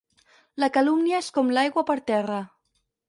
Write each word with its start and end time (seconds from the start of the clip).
La 0.63 0.69
calúmnia 0.77 1.19
és 1.25 1.29
com 1.37 1.53
l'aigua 1.57 1.85
per 1.91 1.97
terra. 2.09 2.41